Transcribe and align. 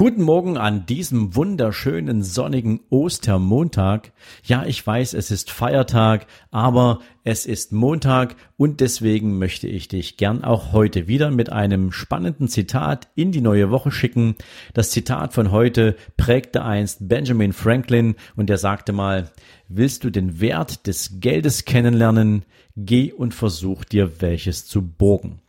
Guten 0.00 0.22
Morgen 0.22 0.56
an 0.56 0.86
diesem 0.86 1.36
wunderschönen 1.36 2.22
sonnigen 2.22 2.80
Ostermontag. 2.88 4.12
Ja, 4.42 4.64
ich 4.64 4.86
weiß, 4.86 5.12
es 5.12 5.30
ist 5.30 5.50
Feiertag, 5.50 6.26
aber 6.50 7.00
es 7.22 7.44
ist 7.44 7.72
Montag 7.72 8.34
und 8.56 8.80
deswegen 8.80 9.36
möchte 9.36 9.68
ich 9.68 9.88
dich 9.88 10.16
gern 10.16 10.42
auch 10.42 10.72
heute 10.72 11.06
wieder 11.06 11.30
mit 11.30 11.52
einem 11.52 11.92
spannenden 11.92 12.48
Zitat 12.48 13.08
in 13.14 13.30
die 13.30 13.42
neue 13.42 13.70
Woche 13.70 13.90
schicken. 13.90 14.36
Das 14.72 14.90
Zitat 14.90 15.34
von 15.34 15.50
heute 15.50 15.96
prägte 16.16 16.64
einst 16.64 17.06
Benjamin 17.06 17.52
Franklin 17.52 18.14
und 18.36 18.48
er 18.48 18.56
sagte 18.56 18.94
mal, 18.94 19.30
willst 19.68 20.04
du 20.04 20.08
den 20.08 20.40
Wert 20.40 20.86
des 20.86 21.20
Geldes 21.20 21.66
kennenlernen? 21.66 22.46
Geh 22.74 23.12
und 23.12 23.34
versuch 23.34 23.84
dir 23.84 24.22
welches 24.22 24.64
zu 24.64 24.80
borgen. 24.80 25.42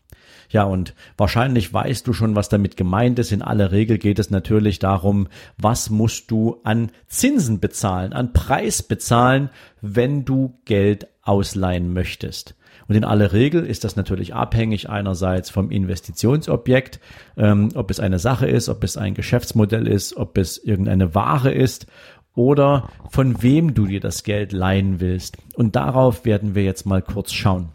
Ja, 0.52 0.64
und 0.64 0.94
wahrscheinlich 1.18 1.74
weißt 1.74 2.06
du 2.06 2.14
schon, 2.14 2.36
was 2.36 2.50
damit 2.50 2.76
gemeint 2.76 3.20
ist. 3.20 3.32
In 3.32 3.42
aller 3.42 3.72
Regel 3.72 3.98
geht 3.98 4.20
es 4.20 4.30
natürlich 4.30 4.80
darum, 4.80 5.28
was 5.58 5.90
musst 5.90 6.30
du 6.30 6.58
an 6.64 6.92
Zinsen 7.08 7.60
bezahlen, 7.60 8.12
an 8.12 8.34
Preis 8.34 8.84
bezahlen, 8.84 9.50
wenn 9.82 10.26
du 10.26 10.60
Geld 10.66 11.08
ausleihen 11.24 11.94
möchtest. 11.94 12.56
Und 12.88 12.96
in 12.96 13.06
aller 13.06 13.32
Regel 13.32 13.66
ist 13.66 13.86
das 13.86 13.96
natürlich 13.96 14.34
abhängig 14.34 14.90
einerseits 14.90 15.50
vom 15.50 15.72
Investitionsobjekt, 15.72 17.00
ähm, 17.38 17.70
ob 17.76 17.90
es 17.90 18.02
eine 18.02 18.20
Sache 18.20 18.48
ist, 18.48 18.68
ob 18.68 18.84
es 18.84 18.98
ein 18.98 19.14
Geschäftsmodell 19.14 19.88
ist, 19.88 20.18
ob 20.18 20.38
es 20.38 20.58
irgendeine 20.58 21.16
Ware 21.16 21.54
ist 21.54 21.88
oder 22.36 22.90
von 23.10 23.42
wem 23.42 23.74
du 23.74 23.86
dir 23.86 24.02
das 24.02 24.24
Geld 24.24 24.52
leihen 24.52 25.00
willst. 25.00 25.38
Und 25.56 25.78
darauf 25.78 26.26
werden 26.26 26.56
wir 26.56 26.64
jetzt 26.64 26.86
mal 26.86 27.02
kurz 27.02 27.32
schauen. 27.32 27.70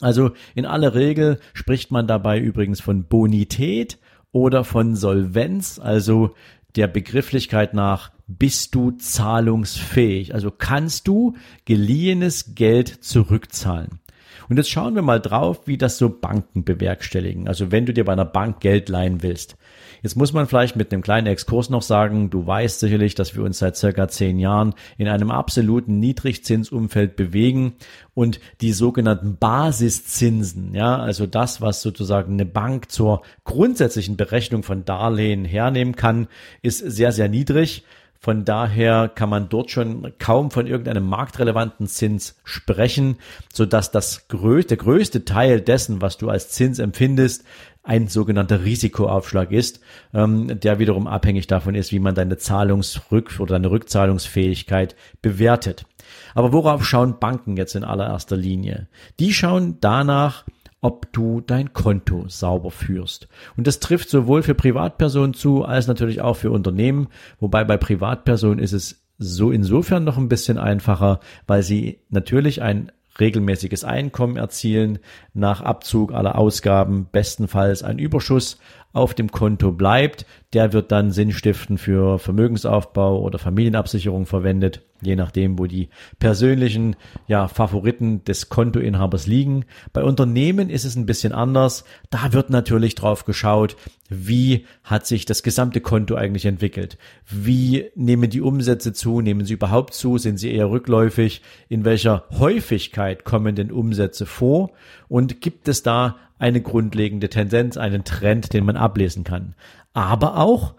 Also 0.00 0.32
in 0.54 0.66
aller 0.66 0.94
Regel 0.94 1.38
spricht 1.52 1.90
man 1.90 2.06
dabei 2.06 2.38
übrigens 2.38 2.80
von 2.80 3.04
Bonität 3.04 3.98
oder 4.32 4.64
von 4.64 4.96
Solvenz, 4.96 5.78
also 5.78 6.34
der 6.76 6.86
Begrifflichkeit 6.86 7.74
nach 7.74 8.12
bist 8.26 8.74
du 8.76 8.92
zahlungsfähig, 8.92 10.34
also 10.34 10.52
kannst 10.52 11.08
du 11.08 11.34
geliehenes 11.64 12.54
Geld 12.54 12.88
zurückzahlen. 13.02 14.00
Und 14.48 14.56
jetzt 14.56 14.70
schauen 14.70 14.94
wir 14.94 15.02
mal 15.02 15.20
drauf, 15.20 15.66
wie 15.66 15.78
das 15.78 15.98
so 15.98 16.08
Banken 16.08 16.64
bewerkstelligen. 16.64 17.46
Also 17.46 17.70
wenn 17.70 17.86
du 17.86 17.92
dir 17.92 18.04
bei 18.04 18.12
einer 18.12 18.24
Bank 18.24 18.60
Geld 18.60 18.88
leihen 18.88 19.22
willst. 19.22 19.56
Jetzt 20.02 20.16
muss 20.16 20.32
man 20.32 20.46
vielleicht 20.46 20.76
mit 20.76 20.92
einem 20.92 21.02
kleinen 21.02 21.26
Exkurs 21.26 21.70
noch 21.70 21.82
sagen, 21.82 22.30
du 22.30 22.46
weißt 22.46 22.80
sicherlich, 22.80 23.14
dass 23.14 23.34
wir 23.36 23.42
uns 23.42 23.58
seit 23.58 23.76
circa 23.76 24.08
zehn 24.08 24.38
Jahren 24.38 24.74
in 24.98 25.08
einem 25.08 25.30
absoluten 25.30 25.98
Niedrigzinsumfeld 25.98 27.16
bewegen 27.16 27.74
und 28.14 28.40
die 28.60 28.72
sogenannten 28.72 29.36
Basiszinsen, 29.36 30.74
ja, 30.74 30.96
also 30.98 31.26
das, 31.26 31.60
was 31.60 31.82
sozusagen 31.82 32.34
eine 32.34 32.46
Bank 32.46 32.90
zur 32.90 33.22
grundsätzlichen 33.44 34.16
Berechnung 34.16 34.62
von 34.62 34.84
Darlehen 34.84 35.44
hernehmen 35.44 35.96
kann, 35.96 36.28
ist 36.62 36.78
sehr, 36.78 37.12
sehr 37.12 37.28
niedrig. 37.28 37.84
Von 38.22 38.44
daher 38.44 39.08
kann 39.08 39.30
man 39.30 39.48
dort 39.48 39.70
schon 39.70 40.12
kaum 40.18 40.50
von 40.50 40.66
irgendeinem 40.66 41.08
marktrelevanten 41.08 41.86
Zins 41.86 42.36
sprechen, 42.44 43.16
so 43.50 43.64
dass 43.64 43.92
das 43.92 44.28
größte, 44.28 44.76
der 44.76 44.76
größte 44.76 45.24
Teil 45.24 45.62
dessen, 45.62 46.02
was 46.02 46.18
du 46.18 46.28
als 46.28 46.50
Zins 46.50 46.78
empfindest, 46.78 47.44
ein 47.82 48.08
sogenannter 48.08 48.64
Risikoaufschlag 48.64 49.52
ist, 49.52 49.80
ähm, 50.12 50.60
der 50.60 50.78
wiederum 50.78 51.06
abhängig 51.06 51.46
davon 51.46 51.74
ist, 51.74 51.92
wie 51.92 51.98
man 51.98 52.14
deine 52.14 52.36
Zahlungsrück- 52.36 53.40
oder 53.40 53.54
deine 53.54 53.70
Rückzahlungsfähigkeit 53.70 54.96
bewertet. 55.22 55.86
Aber 56.34 56.52
worauf 56.52 56.84
schauen 56.84 57.18
Banken 57.18 57.56
jetzt 57.56 57.74
in 57.74 57.84
allererster 57.84 58.36
Linie? 58.36 58.88
Die 59.18 59.32
schauen 59.32 59.78
danach, 59.80 60.44
ob 60.82 61.12
du 61.12 61.40
dein 61.40 61.72
Konto 61.72 62.24
sauber 62.28 62.70
führst. 62.70 63.28
Und 63.56 63.66
das 63.66 63.80
trifft 63.80 64.08
sowohl 64.08 64.42
für 64.42 64.54
Privatpersonen 64.54 65.34
zu, 65.34 65.64
als 65.64 65.86
natürlich 65.86 66.20
auch 66.20 66.36
für 66.36 66.50
Unternehmen, 66.50 67.08
wobei 67.38 67.64
bei 67.64 67.76
Privatpersonen 67.76 68.58
ist 68.58 68.72
es 68.72 69.02
so 69.18 69.50
insofern 69.50 70.04
noch 70.04 70.16
ein 70.16 70.30
bisschen 70.30 70.58
einfacher, 70.58 71.20
weil 71.46 71.62
sie 71.62 72.00
natürlich 72.08 72.62
ein 72.62 72.90
regelmäßiges 73.18 73.84
Einkommen 73.84 74.36
erzielen, 74.36 74.98
nach 75.34 75.60
Abzug 75.60 76.12
aller 76.12 76.38
Ausgaben 76.38 77.08
bestenfalls 77.10 77.82
ein 77.82 77.98
Überschuss 77.98 78.58
auf 78.92 79.14
dem 79.14 79.30
Konto 79.30 79.72
bleibt. 79.72 80.26
Der 80.52 80.72
wird 80.72 80.92
dann 80.92 81.10
Sinnstiften 81.10 81.78
für 81.78 82.18
Vermögensaufbau 82.18 83.20
oder 83.20 83.38
Familienabsicherung 83.38 84.26
verwendet, 84.26 84.82
je 85.02 85.16
nachdem, 85.16 85.58
wo 85.58 85.66
die 85.66 85.88
persönlichen 86.18 86.96
ja, 87.26 87.48
Favoriten 87.48 88.24
des 88.24 88.48
Kontoinhabers 88.48 89.26
liegen. 89.26 89.64
Bei 89.92 90.02
Unternehmen 90.02 90.70
ist 90.70 90.84
es 90.84 90.96
ein 90.96 91.06
bisschen 91.06 91.32
anders. 91.32 91.84
Da 92.10 92.32
wird 92.32 92.50
natürlich 92.50 92.94
drauf 92.94 93.24
geschaut, 93.24 93.76
wie 94.08 94.66
hat 94.82 95.06
sich 95.06 95.24
das 95.24 95.42
gesamte 95.42 95.80
Konto 95.80 96.16
eigentlich 96.16 96.46
entwickelt? 96.46 96.98
Wie 97.28 97.90
nehmen 97.94 98.30
die 98.30 98.40
Umsätze 98.40 98.92
zu? 98.92 99.20
Nehmen 99.20 99.44
sie 99.44 99.54
überhaupt 99.54 99.94
zu? 99.94 100.18
Sind 100.18 100.38
sie 100.38 100.52
eher 100.52 100.70
rückläufig? 100.70 101.42
In 101.68 101.84
welcher 101.84 102.24
Häufigkeit 102.30 103.24
kommen 103.24 103.54
denn 103.54 103.70
Umsätze 103.70 104.26
vor? 104.26 104.72
Und 105.08 105.40
gibt 105.40 105.68
es 105.68 105.82
da 105.82 106.16
eine 106.40 106.62
grundlegende 106.62 107.28
Tendenz, 107.28 107.76
einen 107.76 108.02
Trend, 108.04 108.52
den 108.52 108.64
man 108.64 108.76
ablesen 108.76 109.24
kann. 109.24 109.54
Aber 109.92 110.38
auch, 110.38 110.74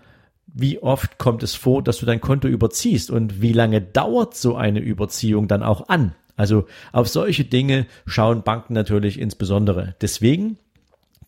wie 0.54 0.80
oft 0.80 1.18
kommt 1.18 1.44
es 1.44 1.56
vor, 1.56 1.84
dass 1.84 2.00
du 2.00 2.06
dein 2.06 2.22
Konto 2.22 2.48
überziehst 2.48 3.12
und 3.12 3.42
wie 3.42 3.54
lange 3.54 3.82
dauert 3.82 4.36
so 4.36 4.56
eine 4.56 4.80
Überziehung 4.80 5.48
dann 5.48 5.64
auch 5.64 5.90
an? 5.90 6.14
Also 6.36 6.66
auf 6.92 7.08
solche 7.08 7.46
Dinge 7.46 7.86
schauen 8.06 8.44
Banken 8.44 8.74
natürlich 8.74 9.20
insbesondere. 9.20 9.96
Deswegen, 10.02 10.58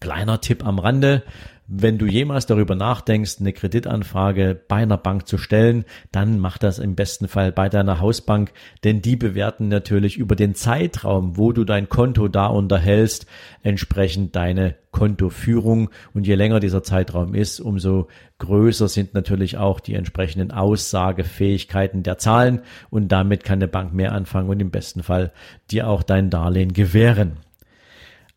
kleiner 0.04 0.42
Tipp 0.42 0.66
am 0.66 0.80
Rande, 0.80 1.24
wenn 1.66 1.98
du 1.98 2.06
jemals 2.06 2.46
darüber 2.46 2.76
nachdenkst, 2.76 3.38
eine 3.40 3.54
Kreditanfrage 3.54 4.60
bei 4.68 4.76
einer 4.76 4.98
Bank 4.98 5.30
zu 5.30 5.38
stellen, 5.38 5.86
dann 6.12 6.40
mach 6.40 6.58
das 6.58 6.78
im 6.78 6.96
besten 6.96 7.30
Fall 7.30 7.54
bei 7.54 7.70
deiner 7.70 8.02
Hausbank, 8.02 8.52
denn 8.84 9.02
die 9.02 9.16
bewerten 9.16 9.70
natürlich 9.70 10.18
über 10.18 10.36
den 10.36 10.56
Zeitraum, 10.56 11.38
wo 11.38 11.54
du 11.54 11.64
dein 11.64 11.88
Konto 11.88 12.28
da 12.28 12.48
unterhältst, 12.48 13.28
entsprechend 13.62 14.36
deine 14.36 14.76
Kontoführung. 14.92 15.90
Und 16.14 16.28
je 16.28 16.36
länger 16.36 16.60
dieser 16.60 16.84
Zeitraum 16.84 17.34
ist, 17.34 17.62
umso 17.62 18.10
größer 18.40 18.90
sind 18.90 19.14
natürlich 19.14 19.56
auch 19.56 19.80
die 19.80 19.96
entsprechenden 19.96 20.52
Aussagefähigkeiten 20.52 22.04
der 22.04 22.18
Zahlen 22.18 22.60
und 22.90 23.08
damit 23.08 23.46
kann 23.46 23.60
eine 23.60 23.70
Bank 23.70 23.94
mehr 23.94 24.12
anfangen 24.12 24.50
und 24.50 24.62
im 24.62 24.70
besten 24.70 25.02
Fall 25.02 25.32
dir 25.72 25.88
auch 25.88 26.04
dein 26.04 26.30
Darlehen 26.30 26.74
gewähren. 26.74 27.38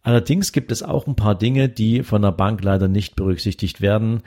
Allerdings 0.07 0.53
gibt 0.53 0.71
es 0.71 0.85
auch 0.85 1.09
ein 1.09 1.17
paar 1.17 1.37
Dinge, 1.37 1.69
die 1.69 2.05
von 2.05 2.23
der 2.23 2.31
Bank 2.31 2.63
leider 2.63 2.87
nicht 2.87 3.17
berücksichtigt 3.17 3.81
werden, 3.81 4.23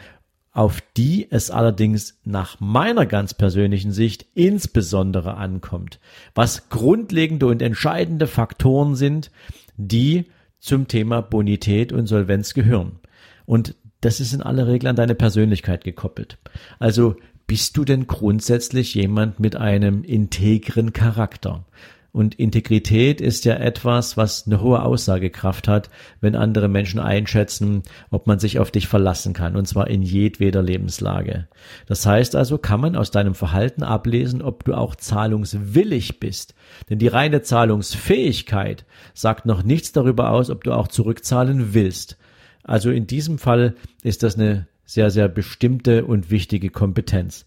auf 0.52 0.84
die 0.98 1.32
es 1.32 1.52
allerdings 1.52 2.20
nach 2.26 2.60
meiner 2.60 3.06
ganz 3.06 3.34
persönlichen 3.34 3.94
Sicht 3.94 4.26
insbesondere 4.34 5.36
ankommt, 5.36 6.02
was 6.36 6.68
grundlegende 6.68 7.46
und 7.46 7.62
entscheidende 7.62 8.28
Faktoren 8.28 8.96
sind, 8.96 9.32
die 9.78 10.26
zum 10.60 10.90
Thema 10.90 11.22
Bonität 11.22 11.94
und 11.94 12.08
Solvenz 12.08 12.54
gehören. 12.54 13.00
Und 13.46 13.76
das 14.02 14.20
ist 14.20 14.34
in 14.34 14.42
aller 14.42 14.68
Regel 14.68 14.90
an 14.90 14.98
deine 14.98 15.16
Persönlichkeit 15.16 15.86
gekoppelt. 15.86 16.40
Also 16.80 17.16
bist 17.48 17.78
du 17.78 17.86
denn 17.86 18.06
grundsätzlich 18.06 18.96
jemand 18.96 19.40
mit 19.40 19.56
einem 19.56 20.04
integren 20.04 20.92
Charakter? 20.92 21.64
Und 22.12 22.36
Integrität 22.36 23.22
ist 23.22 23.46
ja 23.46 23.56
etwas, 23.56 24.18
was 24.18 24.48
eine 24.48 24.62
hohe 24.62 24.82
Aussagekraft 24.82 25.68
hat, 25.68 25.90
wenn 26.22 26.36
andere 26.36 26.68
Menschen 26.68 27.00
einschätzen, 27.00 27.84
ob 28.10 28.26
man 28.26 28.40
sich 28.40 28.58
auf 28.60 28.72
dich 28.72 28.88
verlassen 28.88 29.34
kann, 29.34 29.56
und 29.56 29.68
zwar 29.68 29.88
in 29.88 30.02
jedweder 30.02 30.64
Lebenslage. 30.64 31.48
Das 31.86 32.06
heißt 32.06 32.36
also, 32.36 32.58
kann 32.58 32.82
man 32.82 32.96
aus 32.96 33.12
deinem 33.12 33.36
Verhalten 33.36 33.84
ablesen, 33.84 34.42
ob 34.42 34.64
du 34.64 34.74
auch 34.74 34.96
zahlungswillig 34.96 36.20
bist. 36.20 36.56
Denn 36.90 36.98
die 36.98 37.08
reine 37.08 37.42
Zahlungsfähigkeit 37.44 38.86
sagt 39.14 39.46
noch 39.46 39.62
nichts 39.62 39.92
darüber 39.92 40.32
aus, 40.32 40.50
ob 40.50 40.64
du 40.64 40.74
auch 40.74 40.88
zurückzahlen 40.88 41.74
willst. 41.74 42.18
Also 42.64 42.90
in 42.90 43.08
diesem 43.08 43.38
Fall 43.38 43.76
ist 44.04 44.24
das 44.24 44.36
eine 44.36 44.68
sehr, 44.86 45.12
sehr 45.12 45.28
bestimmte 45.28 46.06
und 46.06 46.32
wichtige 46.32 46.72
Kompetenz. 46.72 47.46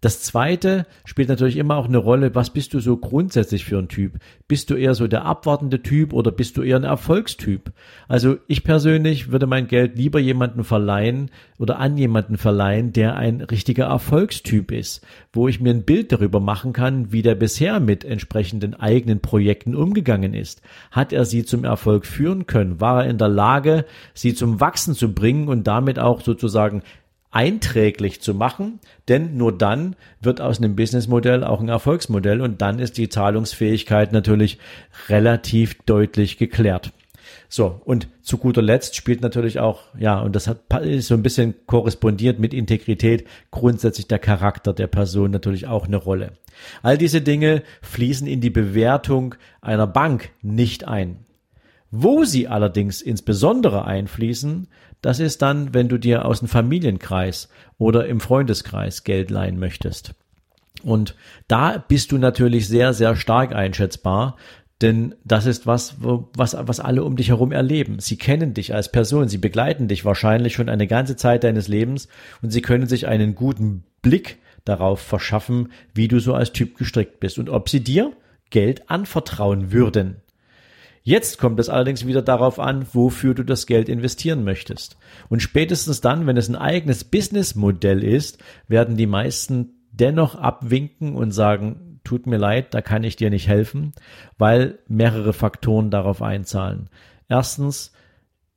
Das 0.00 0.22
zweite 0.22 0.86
spielt 1.04 1.28
natürlich 1.28 1.58
immer 1.58 1.76
auch 1.76 1.86
eine 1.86 1.98
Rolle, 1.98 2.34
was 2.34 2.50
bist 2.50 2.72
du 2.72 2.80
so 2.80 2.96
grundsätzlich 2.96 3.66
für 3.66 3.78
ein 3.78 3.88
Typ? 3.88 4.18
Bist 4.48 4.70
du 4.70 4.74
eher 4.74 4.94
so 4.94 5.06
der 5.06 5.26
abwartende 5.26 5.82
Typ 5.82 6.14
oder 6.14 6.30
bist 6.30 6.56
du 6.56 6.62
eher 6.62 6.76
ein 6.76 6.84
Erfolgstyp? 6.84 7.72
Also 8.08 8.38
ich 8.46 8.64
persönlich 8.64 9.30
würde 9.30 9.46
mein 9.46 9.66
Geld 9.66 9.98
lieber 9.98 10.18
jemanden 10.18 10.64
verleihen 10.64 11.30
oder 11.58 11.78
an 11.78 11.98
jemanden 11.98 12.38
verleihen, 12.38 12.94
der 12.94 13.16
ein 13.16 13.42
richtiger 13.42 13.86
Erfolgstyp 13.86 14.72
ist, 14.72 15.06
wo 15.34 15.48
ich 15.48 15.60
mir 15.60 15.70
ein 15.70 15.84
Bild 15.84 16.12
darüber 16.12 16.40
machen 16.40 16.72
kann, 16.72 17.12
wie 17.12 17.20
der 17.20 17.34
bisher 17.34 17.78
mit 17.78 18.02
entsprechenden 18.02 18.72
eigenen 18.74 19.20
Projekten 19.20 19.74
umgegangen 19.74 20.32
ist. 20.32 20.62
Hat 20.90 21.12
er 21.12 21.26
sie 21.26 21.44
zum 21.44 21.64
Erfolg 21.64 22.06
führen 22.06 22.46
können? 22.46 22.80
War 22.80 23.04
er 23.04 23.10
in 23.10 23.18
der 23.18 23.28
Lage, 23.28 23.84
sie 24.14 24.32
zum 24.32 24.60
Wachsen 24.60 24.94
zu 24.94 25.12
bringen 25.12 25.48
und 25.48 25.66
damit 25.66 25.98
auch 25.98 26.22
sozusagen 26.22 26.82
einträglich 27.30 28.20
zu 28.20 28.34
machen, 28.34 28.80
denn 29.08 29.36
nur 29.36 29.56
dann 29.56 29.94
wird 30.20 30.40
aus 30.40 30.58
einem 30.58 30.74
Businessmodell 30.74 31.44
auch 31.44 31.60
ein 31.60 31.68
Erfolgsmodell 31.68 32.40
und 32.40 32.60
dann 32.60 32.78
ist 32.78 32.98
die 32.98 33.08
Zahlungsfähigkeit 33.08 34.12
natürlich 34.12 34.58
relativ 35.08 35.80
deutlich 35.82 36.38
geklärt. 36.38 36.92
So, 37.48 37.80
und 37.84 38.08
zu 38.22 38.38
guter 38.38 38.62
Letzt 38.62 38.94
spielt 38.94 39.22
natürlich 39.22 39.58
auch, 39.58 39.82
ja, 39.98 40.20
und 40.20 40.36
das 40.36 40.46
hat 40.46 40.60
so 41.00 41.14
ein 41.14 41.22
bisschen 41.22 41.54
korrespondiert 41.66 42.38
mit 42.38 42.54
Integrität, 42.54 43.26
grundsätzlich 43.50 44.06
der 44.06 44.20
Charakter 44.20 44.72
der 44.72 44.86
Person 44.86 45.30
natürlich 45.30 45.66
auch 45.66 45.86
eine 45.86 45.96
Rolle. 45.96 46.32
All 46.82 46.98
diese 46.98 47.20
Dinge 47.20 47.62
fließen 47.82 48.26
in 48.26 48.40
die 48.40 48.50
Bewertung 48.50 49.34
einer 49.60 49.86
Bank 49.86 50.30
nicht 50.42 50.86
ein. 50.86 51.24
Wo 51.90 52.24
sie 52.24 52.46
allerdings 52.46 53.02
insbesondere 53.02 53.84
einfließen, 53.84 54.68
das 55.02 55.18
ist 55.18 55.42
dann, 55.42 55.74
wenn 55.74 55.88
du 55.88 55.98
dir 55.98 56.24
aus 56.24 56.40
dem 56.40 56.48
Familienkreis 56.48 57.48
oder 57.78 58.06
im 58.06 58.20
Freundeskreis 58.20 59.02
Geld 59.02 59.30
leihen 59.30 59.58
möchtest. 59.58 60.14
Und 60.82 61.14
da 61.48 61.78
bist 61.78 62.12
du 62.12 62.18
natürlich 62.18 62.68
sehr, 62.68 62.92
sehr 62.94 63.16
stark 63.16 63.54
einschätzbar, 63.54 64.36
denn 64.80 65.14
das 65.24 65.44
ist 65.44 65.66
was, 65.66 65.96
was, 65.98 66.56
was 66.58 66.80
alle 66.80 67.04
um 67.04 67.16
dich 67.16 67.28
herum 67.28 67.52
erleben. 67.52 67.98
Sie 67.98 68.16
kennen 68.16 68.54
dich 68.54 68.74
als 68.74 68.90
Person, 68.90 69.28
sie 69.28 69.38
begleiten 69.38 69.88
dich 69.88 70.04
wahrscheinlich 70.04 70.54
schon 70.54 70.70
eine 70.70 70.86
ganze 70.86 71.16
Zeit 71.16 71.44
deines 71.44 71.68
Lebens 71.68 72.08
und 72.40 72.50
sie 72.50 72.62
können 72.62 72.86
sich 72.86 73.06
einen 73.06 73.34
guten 73.34 73.84
Blick 74.00 74.38
darauf 74.64 75.00
verschaffen, 75.00 75.70
wie 75.92 76.08
du 76.08 76.18
so 76.18 76.34
als 76.34 76.52
Typ 76.52 76.78
gestrickt 76.78 77.20
bist 77.20 77.38
und 77.38 77.50
ob 77.50 77.68
sie 77.68 77.80
dir 77.80 78.12
Geld 78.48 78.88
anvertrauen 78.88 79.72
würden. 79.72 80.16
Jetzt 81.02 81.38
kommt 81.38 81.58
es 81.60 81.68
allerdings 81.68 82.06
wieder 82.06 82.22
darauf 82.22 82.58
an, 82.58 82.86
wofür 82.92 83.34
du 83.34 83.42
das 83.42 83.66
Geld 83.66 83.88
investieren 83.88 84.44
möchtest. 84.44 84.98
Und 85.28 85.40
spätestens 85.40 86.00
dann, 86.00 86.26
wenn 86.26 86.36
es 86.36 86.48
ein 86.48 86.56
eigenes 86.56 87.04
Businessmodell 87.04 88.04
ist, 88.04 88.38
werden 88.68 88.96
die 88.96 89.06
meisten 89.06 89.74
dennoch 89.92 90.34
abwinken 90.34 91.14
und 91.14 91.32
sagen, 91.32 92.00
tut 92.04 92.26
mir 92.26 92.36
leid, 92.36 92.74
da 92.74 92.82
kann 92.82 93.04
ich 93.04 93.16
dir 93.16 93.30
nicht 93.30 93.48
helfen, 93.48 93.92
weil 94.38 94.78
mehrere 94.88 95.32
Faktoren 95.32 95.90
darauf 95.90 96.22
einzahlen. 96.22 96.90
Erstens, 97.28 97.92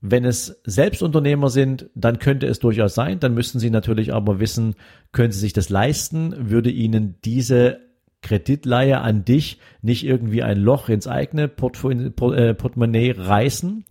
wenn 0.02 0.26
es 0.26 0.60
Selbstunternehmer 0.66 1.50
sind, 1.50 1.90
dann 1.96 2.20
könnte 2.20 2.48
es 2.48 2.60
durchaus 2.60 2.94
sein, 2.94 3.20
dann 3.20 3.34
müssten 3.34 3.60
sie 3.60 3.70
natürlich 3.70 4.14
aber 4.14 4.40
wissen, 4.40 4.76
können 5.14 5.32
sie 5.32 5.40
sich 5.40 5.54
das 5.54 5.70
leisten, 5.70 6.50
würde 6.50 6.70
ihnen 6.70 7.16
diese 7.24 7.80
Kreditleihe 8.24 9.02
an 9.02 9.26
dich 9.26 9.60
nicht 9.82 10.04
irgendwie 10.04 10.42
ein 10.42 10.58
Loch 10.58 10.90
ins 10.90 11.08
eigene 11.08 11.44
äh, 11.44 12.54
Portemonnaie 12.54 13.14
reißen. 13.16 13.86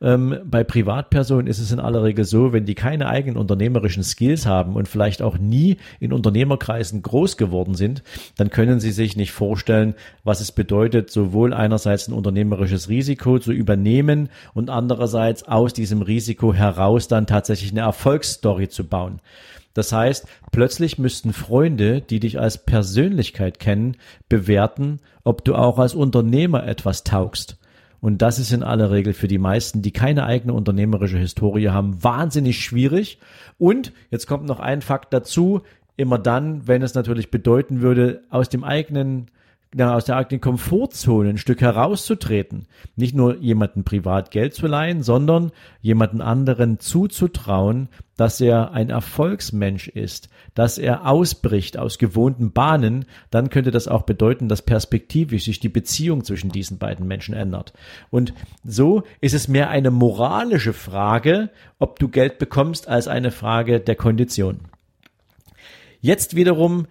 Ähm, 0.00 0.38
bei 0.44 0.64
Privatpersonen 0.64 1.46
ist 1.46 1.58
es 1.58 1.72
in 1.72 1.80
aller 1.80 2.02
Regel 2.02 2.24
so, 2.24 2.52
wenn 2.52 2.66
die 2.66 2.74
keine 2.74 3.08
eigenen 3.08 3.36
unternehmerischen 3.36 4.02
Skills 4.02 4.46
haben 4.46 4.74
und 4.74 4.88
vielleicht 4.88 5.22
auch 5.22 5.38
nie 5.38 5.78
in 6.00 6.12
Unternehmerkreisen 6.12 7.02
groß 7.02 7.36
geworden 7.36 7.74
sind, 7.74 8.02
dann 8.36 8.50
können 8.50 8.80
sie 8.80 8.92
sich 8.92 9.16
nicht 9.16 9.32
vorstellen, 9.32 9.94
was 10.24 10.40
es 10.40 10.52
bedeutet, 10.52 11.10
sowohl 11.10 11.54
einerseits 11.54 12.08
ein 12.08 12.14
unternehmerisches 12.14 12.88
Risiko 12.88 13.38
zu 13.38 13.52
übernehmen 13.52 14.28
und 14.54 14.70
andererseits 14.70 15.44
aus 15.44 15.72
diesem 15.72 16.02
Risiko 16.02 16.52
heraus 16.52 17.08
dann 17.08 17.26
tatsächlich 17.26 17.72
eine 17.72 17.80
Erfolgsstory 17.80 18.68
zu 18.68 18.84
bauen. 18.84 19.20
Das 19.76 19.92
heißt, 19.92 20.26
plötzlich 20.52 20.96
müssten 20.96 21.34
Freunde, 21.34 22.00
die 22.00 22.18
dich 22.18 22.40
als 22.40 22.64
Persönlichkeit 22.64 23.58
kennen, 23.58 23.98
bewerten, 24.30 25.00
ob 25.22 25.44
du 25.44 25.54
auch 25.54 25.78
als 25.78 25.94
Unternehmer 25.94 26.66
etwas 26.66 27.04
taugst. 27.04 27.58
Und 28.00 28.22
das 28.22 28.38
ist 28.38 28.52
in 28.52 28.62
aller 28.62 28.90
Regel 28.90 29.12
für 29.12 29.28
die 29.28 29.38
meisten, 29.38 29.82
die 29.82 29.92
keine 29.92 30.24
eigene 30.24 30.52
unternehmerische 30.52 31.18
Historie 31.18 31.68
haben, 31.68 32.02
wahnsinnig 32.02 32.62
schwierig. 32.62 33.18
Und 33.58 33.92
jetzt 34.10 34.26
kommt 34.26 34.46
noch 34.46 34.60
ein 34.60 34.82
Fakt 34.82 35.12
dazu, 35.12 35.62
immer 35.96 36.18
dann, 36.18 36.66
wenn 36.68 36.82
es 36.82 36.94
natürlich 36.94 37.30
bedeuten 37.30 37.80
würde, 37.80 38.22
aus 38.30 38.48
dem 38.48 38.64
eigenen 38.64 39.30
aus 39.78 40.06
der 40.06 40.16
eigenen 40.16 40.40
Komfortzone 40.40 41.30
ein 41.30 41.38
Stück 41.38 41.60
herauszutreten. 41.60 42.66
Nicht 42.96 43.14
nur 43.14 43.36
jemanden 43.36 43.84
privat 43.84 44.30
Geld 44.30 44.54
zu 44.54 44.66
leihen, 44.66 45.02
sondern 45.02 45.52
jemanden 45.82 46.20
anderen 46.20 46.80
zuzutrauen, 46.80 47.88
dass 48.16 48.40
er 48.40 48.72
ein 48.72 48.88
Erfolgsmensch 48.88 49.88
ist, 49.88 50.30
dass 50.54 50.78
er 50.78 51.06
ausbricht 51.06 51.78
aus 51.78 51.98
gewohnten 51.98 52.52
Bahnen, 52.52 53.04
dann 53.30 53.50
könnte 53.50 53.70
das 53.70 53.88
auch 53.88 54.02
bedeuten, 54.02 54.48
dass 54.48 54.62
perspektivisch 54.62 55.44
sich 55.44 55.60
die 55.60 55.68
Beziehung 55.68 56.24
zwischen 56.24 56.50
diesen 56.50 56.78
beiden 56.78 57.06
Menschen 57.06 57.34
ändert. 57.34 57.74
Und 58.10 58.32
so 58.64 59.02
ist 59.20 59.34
es 59.34 59.48
mehr 59.48 59.68
eine 59.68 59.90
moralische 59.90 60.72
Frage, 60.72 61.50
ob 61.78 61.98
du 61.98 62.08
Geld 62.08 62.38
bekommst, 62.38 62.88
als 62.88 63.08
eine 63.08 63.30
Frage 63.30 63.80
der 63.80 63.96
Kondition. 63.96 64.60
Jetzt 66.00 66.36
wiederum 66.36 66.86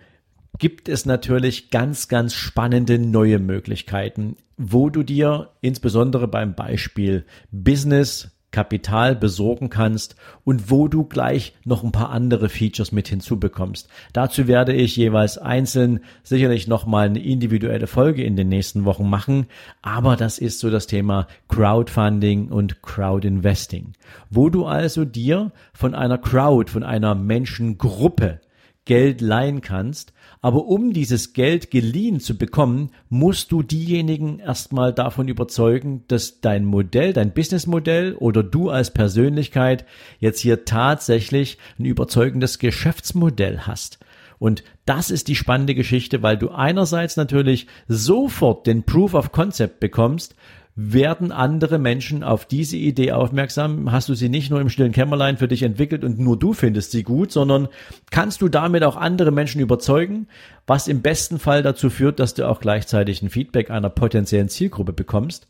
gibt 0.57 0.89
es 0.89 1.05
natürlich 1.05 1.69
ganz, 1.69 2.07
ganz 2.07 2.33
spannende 2.33 2.99
neue 2.99 3.39
Möglichkeiten, 3.39 4.37
wo 4.57 4.89
du 4.89 5.03
dir 5.03 5.51
insbesondere 5.61 6.27
beim 6.27 6.55
Beispiel 6.55 7.25
Business 7.51 8.31
Kapital 8.55 9.17
besorgen 9.17 9.69
kannst 9.69 10.15
und 10.45 10.71
wo 10.71 10.87
du 10.87 11.03
gleich 11.03 11.53
noch 11.65 11.83
ein 11.83 11.91
paar 11.91 12.11
andere 12.11 12.47
Features 12.47 12.93
mit 12.93 13.09
hinzubekommst. 13.09 13.89
Dazu 14.13 14.47
werde 14.47 14.71
ich 14.71 14.95
jeweils 14.95 15.37
einzeln 15.37 15.99
sicherlich 16.23 16.65
nochmal 16.65 17.07
eine 17.07 17.21
individuelle 17.21 17.85
Folge 17.85 18.23
in 18.23 18.37
den 18.37 18.47
nächsten 18.47 18.85
Wochen 18.85 19.09
machen, 19.09 19.47
aber 19.81 20.15
das 20.15 20.39
ist 20.39 20.59
so 20.59 20.69
das 20.69 20.87
Thema 20.87 21.27
Crowdfunding 21.49 22.47
und 22.47 22.81
Crowdinvesting, 22.81 23.91
wo 24.29 24.49
du 24.49 24.65
also 24.65 25.03
dir 25.03 25.51
von 25.73 25.93
einer 25.93 26.17
Crowd, 26.17 26.71
von 26.71 26.83
einer 26.83 27.13
Menschengruppe 27.13 28.39
Geld 28.85 29.19
leihen 29.19 29.61
kannst, 29.61 30.13
aber 30.41 30.65
um 30.65 30.93
dieses 30.93 31.33
Geld 31.33 31.71
geliehen 31.71 32.19
zu 32.19 32.37
bekommen, 32.37 32.91
musst 33.09 33.51
du 33.51 33.63
diejenigen 33.63 34.39
erstmal 34.39 34.93
davon 34.93 35.27
überzeugen, 35.27 36.03
dass 36.07 36.39
dein 36.39 36.65
Modell, 36.65 37.11
dein 37.11 37.33
Businessmodell 37.33 38.15
oder 38.15 38.43
du 38.43 38.69
als 38.69 38.91
Persönlichkeit 38.91 39.85
jetzt 40.19 40.39
hier 40.39 40.65
tatsächlich 40.65 41.57
ein 41.79 41.85
überzeugendes 41.85 42.59
Geschäftsmodell 42.59 43.61
hast. 43.61 43.99
Und 44.37 44.63
das 44.85 45.09
ist 45.09 45.27
die 45.27 45.35
spannende 45.35 45.73
Geschichte, 45.73 46.21
weil 46.21 46.37
du 46.37 46.49
einerseits 46.49 47.17
natürlich 47.17 47.67
sofort 47.87 48.67
den 48.67 48.83
Proof 48.83 49.13
of 49.15 49.31
Concept 49.31 49.79
bekommst, 49.79 50.35
werden 50.75 51.31
andere 51.31 51.79
Menschen 51.79 52.23
auf 52.23 52.45
diese 52.45 52.75
Idee 52.75 53.13
aufmerksam? 53.13 53.91
Hast 53.91 54.09
du 54.09 54.13
sie 54.13 54.27
nicht 54.27 54.49
nur 54.49 54.59
im 54.59 54.69
stillen 54.69 54.91
Kämmerlein 54.91 55.37
für 55.37 55.47
dich 55.47 55.63
entwickelt 55.63 56.03
und 56.03 56.19
nur 56.19 56.37
du 56.37 56.53
findest 56.53 56.91
sie 56.91 57.03
gut, 57.03 57.31
sondern 57.31 57.69
kannst 58.11 58.41
du 58.41 58.49
damit 58.49 58.83
auch 58.83 58.97
andere 58.97 59.31
Menschen 59.31 59.61
überzeugen, 59.61 60.27
was 60.67 60.89
im 60.89 61.01
besten 61.01 61.39
Fall 61.39 61.63
dazu 61.63 61.89
führt, 61.89 62.19
dass 62.19 62.33
du 62.33 62.47
auch 62.47 62.59
gleichzeitig 62.59 63.21
ein 63.21 63.29
Feedback 63.29 63.71
einer 63.71 63.89
potenziellen 63.89 64.49
Zielgruppe 64.49 64.91
bekommst? 64.91 65.47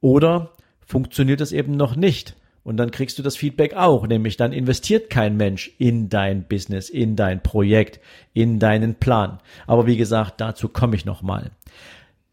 Oder 0.00 0.50
funktioniert 0.86 1.40
es 1.40 1.52
eben 1.52 1.72
noch 1.72 1.96
nicht? 1.96 2.36
Und 2.62 2.76
dann 2.76 2.90
kriegst 2.90 3.18
du 3.18 3.22
das 3.22 3.34
Feedback 3.34 3.72
auch, 3.74 4.06
nämlich 4.06 4.36
dann 4.36 4.52
investiert 4.52 5.08
kein 5.08 5.38
Mensch 5.38 5.70
in 5.78 6.10
dein 6.10 6.44
Business, 6.44 6.90
in 6.90 7.16
dein 7.16 7.42
Projekt, 7.42 7.98
in 8.34 8.58
deinen 8.58 8.96
Plan. 8.96 9.38
Aber 9.66 9.86
wie 9.86 9.96
gesagt, 9.96 10.42
dazu 10.42 10.68
komme 10.68 10.94
ich 10.94 11.06
nochmal. 11.06 11.52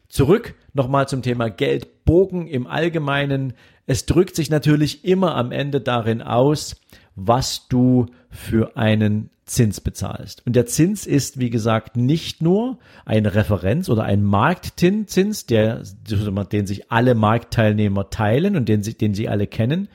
Zurück 0.08 0.54
nochmal 0.72 1.08
zum 1.08 1.22
Thema 1.22 1.48
Geldbogen 1.48 2.46
im 2.46 2.66
Allgemeinen. 2.66 3.54
Es 3.86 4.06
drückt 4.06 4.36
sich 4.36 4.50
natürlich 4.50 5.04
immer 5.04 5.34
am 5.34 5.52
Ende 5.52 5.80
darin 5.80 6.22
aus, 6.22 6.80
was 7.14 7.68
du 7.68 8.06
für 8.30 8.76
einen 8.76 9.30
Zins 9.46 9.80
bezahlst. 9.80 10.44
Und 10.44 10.56
der 10.56 10.66
Zins 10.66 11.06
ist, 11.06 11.38
wie 11.38 11.50
gesagt, 11.50 11.96
nicht 11.96 12.42
nur 12.42 12.78
eine 13.04 13.34
Referenz 13.34 13.88
oder 13.88 14.02
ein 14.02 14.24
Marktzins, 14.24 15.46
der, 15.46 15.82
den 16.52 16.66
sich 16.66 16.90
alle 16.90 17.14
Marktteilnehmer 17.14 18.10
teilen 18.10 18.56
und 18.56 18.68
den, 18.68 18.82
den 18.82 19.14
sie 19.14 19.28
alle 19.28 19.46
kennen, 19.46 19.88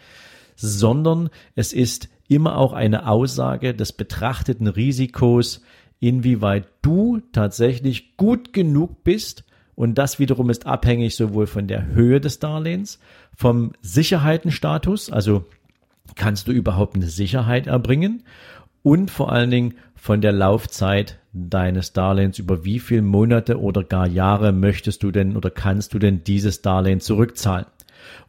sondern 0.56 1.30
es 1.56 1.74
ist 1.74 2.08
immer 2.30 2.58
auch 2.58 2.72
eine 2.72 3.08
Aussage 3.10 3.74
des 3.74 3.92
betrachteten 3.92 4.68
Risikos, 4.68 5.62
inwieweit 6.00 6.68
du 6.82 7.20
tatsächlich 7.34 8.16
gut 8.16 8.54
genug 8.54 9.04
bist, 9.04 9.44
und 9.76 9.96
das 9.96 10.20
wiederum 10.20 10.50
ist 10.50 10.66
abhängig 10.66 11.16
sowohl 11.16 11.48
von 11.48 11.68
der 11.68 11.88
Höhe 11.88 12.20
des 12.22 12.40
Darlehens, 12.40 13.00
vom 13.36 13.72
Sicherheitenstatus, 13.82 15.12
also 15.12 15.46
kannst 16.16 16.48
du 16.48 16.52
überhaupt 16.52 16.96
eine 16.96 17.08
Sicherheit 17.08 17.68
erbringen 17.68 18.24
und 18.84 19.12
vor 19.12 19.32
allen 19.32 19.52
Dingen 19.52 19.76
von 19.96 20.22
der 20.22 20.32
Laufzeit 20.32 21.20
deines 21.34 21.94
Darlehens, 21.94 22.40
über 22.40 22.66
wie 22.66 22.80
viele 22.80 23.04
Monate 23.04 23.60
oder 23.60 23.84
gar 23.84 24.08
Jahre 24.08 24.52
möchtest 24.52 25.04
du 25.04 25.12
denn 25.12 25.38
oder 25.38 25.50
kannst 25.50 25.94
du 25.94 26.00
denn 26.00 26.24
dieses 26.24 26.62
Darlehen 26.62 27.00
zurückzahlen. 27.00 27.68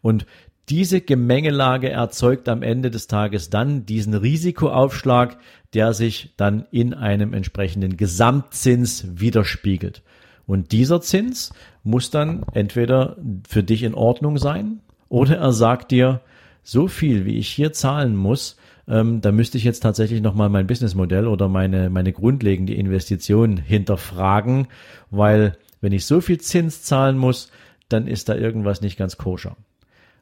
Und 0.03 0.27
diese 0.69 1.01
Gemengelage 1.01 1.91
erzeugt 1.91 2.49
am 2.49 2.63
Ende 2.63 2.91
des 2.91 3.09
Tages 3.09 3.51
dann 3.51 3.85
diesen 3.85 4.15
Risikoaufschlag, 4.15 5.39
der 5.75 5.93
sich 5.93 6.35
dann 6.37 6.67
in 6.71 6.95
einem 6.95 7.35
entsprechenden 7.35 7.97
Gesamtzins 7.97 9.07
widerspiegelt. 9.09 10.03
Und 10.47 10.73
dieser 10.73 11.01
Zins 11.01 11.53
muss 11.85 12.11
dann 12.11 12.45
entweder 12.53 13.17
für 13.49 13.63
dich 13.63 13.83
in 13.83 13.95
Ordnung 13.95 14.39
sein 14.39 14.81
oder 15.09 15.37
er 15.39 15.53
sagt 15.53 15.91
dir, 15.91 16.21
so 16.63 16.89
viel 16.89 17.25
wie 17.25 17.39
ich 17.39 17.49
hier 17.49 17.73
zahlen 17.73 18.17
muss, 18.17 18.57
ähm, 18.89 19.21
da 19.21 19.33
müsste 19.33 19.59
ich 19.59 19.65
jetzt 19.65 19.81
tatsächlich 19.81 20.21
nochmal 20.21 20.49
mein 20.49 20.67
Businessmodell 20.67 21.27
oder 21.27 21.49
meine, 21.49 21.91
meine 21.91 22.13
grundlegende 22.13 22.75
Investition 22.75 23.57
hinterfragen, 23.57 24.69
weil 25.11 25.57
wenn 25.81 25.93
ich 25.93 26.07
so 26.07 26.21
viel 26.21 26.41
Zins 26.41 26.83
zahlen 26.83 27.19
muss, 27.19 27.51
dann 27.89 28.07
ist 28.07 28.29
da 28.29 28.35
irgendwas 28.35 28.81
nicht 28.81 28.97
ganz 28.97 29.17
koscher. 29.19 29.57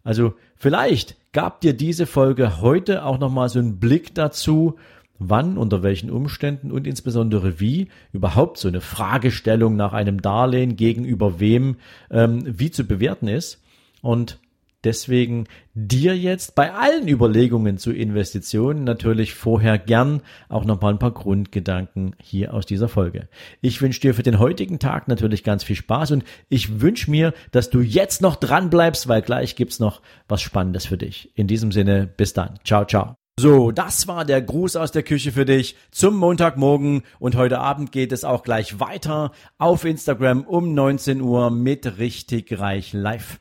Also 0.03 0.35
vielleicht 0.57 1.17
gab 1.33 1.61
dir 1.61 1.75
diese 1.75 2.07
Folge 2.07 2.61
heute 2.61 3.05
auch 3.05 3.19
nochmal 3.19 3.49
so 3.49 3.59
einen 3.59 3.79
Blick 3.79 4.15
dazu, 4.15 4.77
wann, 5.21 5.57
unter 5.57 5.85
welchen 5.85 6.11
Umständen 6.11 6.73
und 6.73 6.87
insbesondere 6.87 7.61
wie 7.61 7.89
überhaupt 8.13 8.59
so 8.59 8.67
eine 8.67 8.81
Fragestellung 8.81 9.77
nach 9.77 9.93
einem 9.93 10.21
Darlehen 10.21 10.75
gegenüber 10.75 11.39
wem 11.39 11.77
ähm, 12.11 12.43
wie 12.47 12.73
zu 12.73 12.85
bewerten 12.85 13.29
ist. 13.29 13.63
Und 14.03 14.39
deswegen 14.83 15.47
dir 15.75 16.17
jetzt 16.17 16.55
bei 16.55 16.73
allen 16.73 17.07
Überlegungen 17.07 17.77
zu 17.77 17.93
Investitionen 17.93 18.85
natürlich 18.85 19.35
vorher 19.35 19.79
gern 19.79 20.23
auch 20.49 20.65
nochmal 20.65 20.95
ein 20.95 20.99
paar 20.99 21.13
Grundgedanken 21.13 22.17
hier 22.19 22.55
aus 22.55 22.65
dieser 22.65 22.89
Folge. 22.89 23.29
Ich 23.61 23.83
wünsche 23.83 24.01
dir 24.01 24.15
für 24.15 24.23
den 24.23 24.39
heutigen 24.39 24.79
Tag 24.79 25.07
natürlich 25.07 25.45
ganz 25.45 25.65
viel 25.65 25.77
Spaß 25.77 26.13
und 26.13 26.25
ich 26.49 26.81
wünsche 26.81 27.11
mir, 27.11 27.35
dass 27.51 27.69
du 27.69 27.81
jetzt 27.81 28.23
noch 28.23 28.37
dran 28.37 28.71
bleibst, 28.71 29.07
weil 29.07 29.21
gleich 29.21 29.55
gibt's 29.55 29.81
noch 29.81 30.01
was 30.29 30.41
Spannendes 30.41 30.87
für 30.87 30.97
dich. 30.97 31.31
In 31.35 31.47
diesem 31.47 31.73
Sinne, 31.73 32.07
bis 32.07 32.33
dann. 32.33 32.59
Ciao, 32.65 32.87
ciao. 32.87 33.20
So, 33.43 33.71
das 33.71 34.07
war 34.07 34.27
der 34.27 34.43
Gruß 34.43 34.77
aus 34.77 34.93
der 34.93 35.03
Küche 35.03 35.33
für 35.33 35.47
dich 35.47 35.75
zum 35.91 36.15
Montagmorgen 36.15 37.05
und 37.19 37.37
heute 37.37 37.59
Abend 37.59 37.91
geht 37.91 38.13
es 38.13 38.23
auch 38.23 38.43
gleich 38.43 38.81
weiter 38.81 39.33
auf 39.57 39.87
Instagram 39.87 40.43
um 40.43 40.75
19 40.75 41.23
Uhr 41.23 41.51
mit 41.51 41.97
richtig 41.97 42.61
reich 42.61 42.93
live. 42.93 43.41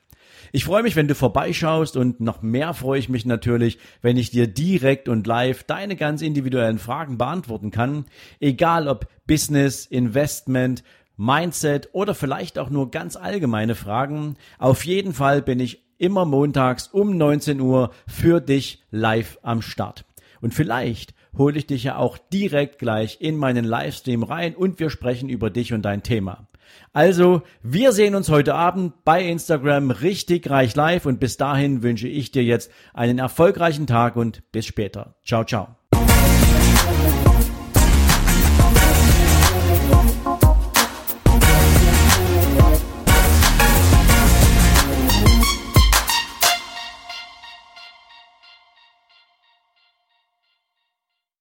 Ich 0.54 0.64
freue 0.64 0.84
mich, 0.84 0.96
wenn 0.96 1.10
du 1.10 1.16
vorbeischaust 1.16 1.98
und 1.98 2.22
noch 2.22 2.42
mehr 2.42 2.74
freue 2.74 2.98
ich 2.98 3.10
mich 3.10 3.26
natürlich, 3.26 3.78
wenn 4.02 4.16
ich 4.16 4.32
dir 4.32 4.48
direkt 4.48 5.10
und 5.10 5.28
live 5.28 5.66
deine 5.66 5.98
ganz 5.98 6.22
individuellen 6.22 6.80
Fragen 6.80 7.18
beantworten 7.18 7.70
kann, 7.70 8.06
egal 8.40 8.88
ob 8.88 9.06
Business, 9.28 9.86
Investment, 9.86 10.82
Mindset 11.18 11.90
oder 11.92 12.16
vielleicht 12.16 12.58
auch 12.58 12.70
nur 12.70 12.90
ganz 12.90 13.18
allgemeine 13.18 13.76
Fragen. 13.76 14.38
Auf 14.60 14.86
jeden 14.86 15.12
Fall 15.12 15.42
bin 15.42 15.60
ich 15.60 15.89
immer 16.00 16.26
montags 16.26 16.88
um 16.88 17.16
19 17.16 17.62
Uhr 17.62 17.92
für 18.08 18.42
dich 18.42 18.84
live 18.90 19.38
am 19.44 19.62
Start. 19.62 20.06
Und 20.42 20.54
vielleicht 20.54 21.14
hole 21.38 21.58
ich 21.58 21.68
dich 21.68 21.84
ja 21.84 21.98
auch 21.98 22.18
direkt 22.18 22.80
gleich 22.80 23.18
in 23.22 23.38
meinen 23.38 23.66
Livestream 23.66 24.24
rein 24.24 24.56
und 24.56 24.80
wir 24.80 24.90
sprechen 24.90 25.30
über 25.30 25.50
dich 25.50 25.74
und 25.74 25.84
dein 25.84 26.02
Thema. 26.02 26.48
Also, 26.94 27.42
wir 27.62 27.92
sehen 27.92 28.16
uns 28.16 28.30
heute 28.30 28.56
Abend 28.56 29.04
bei 29.04 29.24
Instagram 29.24 29.92
richtig 29.92 30.50
reich 30.50 30.76
live 30.76 31.06
und 31.06 31.20
bis 31.20 31.38
dahin 31.38 31.84
wünsche 31.84 32.08
ich 32.08 32.32
dir 32.32 32.44
jetzt 32.44 32.72
einen 32.94 33.20
erfolgreichen 33.20 33.88
Tag 33.88 34.16
und 34.16 34.44
bis 34.52 34.66
später. 34.66 35.16
Ciao, 35.24 35.44
ciao. 35.44 35.76